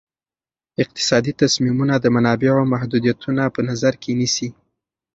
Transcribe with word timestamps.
اقتصادي 0.83 1.31
تصمیمونه 1.41 1.95
د 1.99 2.05
منابعو 2.15 2.63
محدودیتونه 2.73 3.43
په 3.55 3.61
نظر 3.69 3.93
کې 4.01 4.11
نیسي. 4.19 4.49